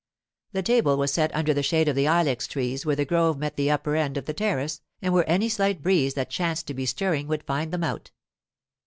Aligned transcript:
The 0.53 0.63
table 0.63 0.97
was 0.97 1.13
set 1.13 1.29
under 1.35 1.53
the 1.53 1.61
shade 1.61 1.87
of 1.87 1.95
the 1.95 2.07
ilex 2.07 2.47
trees 2.47 2.87
where 2.87 2.95
the 2.95 3.05
grove 3.05 3.37
met 3.37 3.55
the 3.55 3.69
upper 3.69 3.95
end 3.95 4.17
of 4.17 4.25
the 4.25 4.33
terrace, 4.33 4.81
and 4.99 5.13
where 5.13 5.29
any 5.29 5.47
slight 5.47 5.83
breeze 5.83 6.15
that 6.15 6.31
chanced 6.31 6.65
to 6.69 6.73
be 6.73 6.87
stirring 6.87 7.27
would 7.27 7.43
find 7.43 7.71
them 7.71 7.83
out. 7.83 8.09